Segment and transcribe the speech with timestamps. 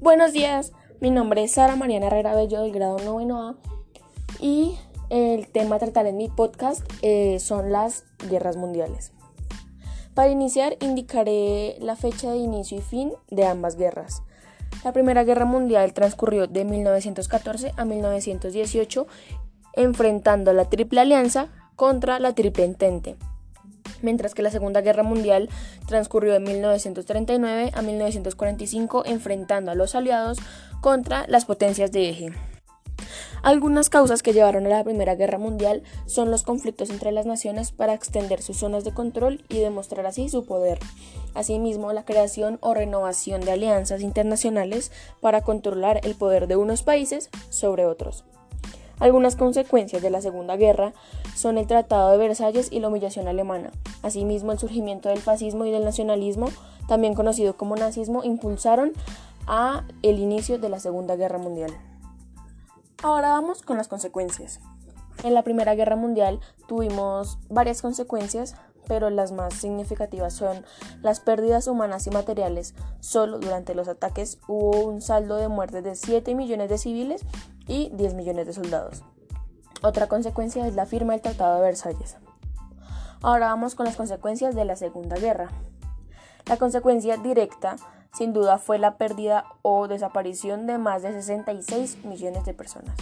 [0.00, 3.54] Buenos días, mi nombre es Sara Mariana Herrera Bello del grado 9 A
[4.40, 4.78] y
[5.10, 9.12] el tema a tratar en mi podcast eh, son las guerras mundiales.
[10.14, 14.22] Para iniciar indicaré la fecha de inicio y fin de ambas guerras.
[14.84, 19.06] La Primera Guerra Mundial transcurrió de 1914 a 1918
[19.74, 23.16] enfrentando a la Triple Alianza contra la Triple Entente
[24.02, 25.48] mientras que la Segunda Guerra Mundial
[25.86, 30.38] transcurrió de 1939 a 1945 enfrentando a los aliados
[30.80, 32.32] contra las potencias de eje.
[33.42, 37.72] Algunas causas que llevaron a la Primera Guerra Mundial son los conflictos entre las naciones
[37.72, 40.78] para extender sus zonas de control y demostrar así su poder.
[41.34, 47.30] Asimismo, la creación o renovación de alianzas internacionales para controlar el poder de unos países
[47.48, 48.24] sobre otros.
[49.00, 50.92] Algunas consecuencias de la Segunda Guerra
[51.34, 53.70] son el Tratado de Versalles y la humillación alemana.
[54.02, 56.48] Asimismo, el surgimiento del fascismo y del nacionalismo,
[56.86, 58.92] también conocido como nazismo, impulsaron
[59.46, 61.72] a el inicio de la Segunda Guerra Mundial.
[63.02, 64.60] Ahora vamos con las consecuencias.
[65.24, 68.54] En la Primera Guerra Mundial tuvimos varias consecuencias,
[68.90, 70.64] pero las más significativas son
[71.00, 72.74] las pérdidas humanas y materiales.
[72.98, 77.24] Solo durante los ataques hubo un saldo de muertes de 7 millones de civiles
[77.68, 79.04] y 10 millones de soldados.
[79.80, 82.16] Otra consecuencia es la firma del Tratado de Versalles.
[83.22, 85.52] Ahora vamos con las consecuencias de la Segunda Guerra.
[86.46, 87.76] La consecuencia directa,
[88.12, 92.96] sin duda, fue la pérdida o desaparición de más de 66 millones de personas.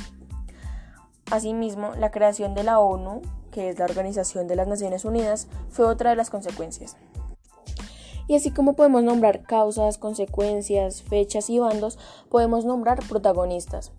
[1.30, 3.22] Asimismo, la creación de la ONU,
[3.58, 6.96] que es la Organización de las Naciones Unidas, fue otra de las consecuencias.
[8.28, 11.98] Y así como podemos nombrar causas, consecuencias, fechas y bandos,
[12.28, 13.90] podemos nombrar protagonistas.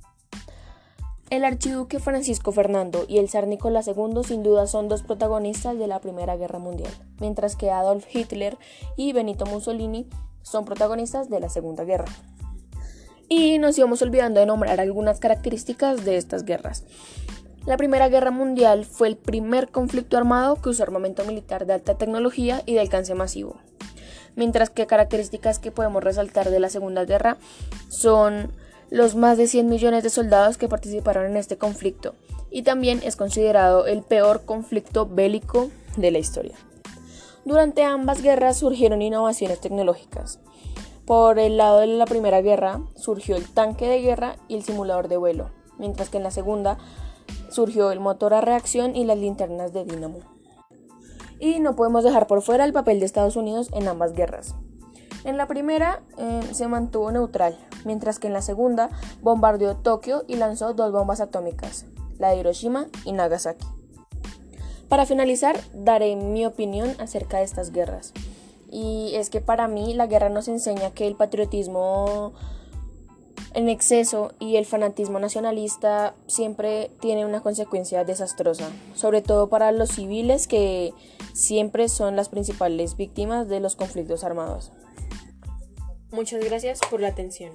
[1.30, 5.88] El archiduque Francisco Fernando y el zar Nicolás II sin duda son dos protagonistas de
[5.88, 8.58] la Primera Guerra Mundial, mientras que Adolf Hitler
[8.96, 10.08] y Benito Mussolini
[10.42, 12.08] son protagonistas de la Segunda Guerra.
[13.28, 16.86] Y nos íbamos olvidando de nombrar algunas características de estas guerras.
[17.70, 22.00] La Primera Guerra Mundial fue el primer conflicto armado que usó armamento militar de alta
[22.00, 23.58] tecnología y de alcance masivo.
[24.36, 27.38] Mientras que características que podemos resaltar de la Segunda Guerra
[27.88, 28.52] son
[28.90, 32.16] los más de 100 millones de soldados que participaron en este conflicto
[32.50, 36.56] y también es considerado el peor conflicto bélico de la historia.
[37.46, 40.40] Durante ambas guerras surgieron innovaciones tecnológicas.
[41.06, 45.08] Por el lado de la Primera Guerra surgió el tanque de guerra y el simulador
[45.08, 46.80] de vuelo, mientras que en la Segunda
[47.50, 50.20] surgió el motor a reacción y las linternas de dínamo.
[51.40, 54.56] Y no podemos dejar por fuera el papel de Estados Unidos en ambas guerras.
[55.24, 58.90] En la primera eh, se mantuvo neutral, mientras que en la segunda
[59.22, 61.86] bombardeó Tokio y lanzó dos bombas atómicas,
[62.18, 63.68] la de Hiroshima y Nagasaki.
[64.88, 68.14] Para finalizar, daré mi opinión acerca de estas guerras.
[68.72, 72.34] Y es que para mí la guerra nos enseña que el patriotismo
[73.54, 79.90] en exceso y el fanatismo nacionalista siempre tiene una consecuencia desastrosa, sobre todo para los
[79.90, 80.94] civiles que
[81.34, 84.72] siempre son las principales víctimas de los conflictos armados.
[86.12, 87.52] Muchas gracias por la atención.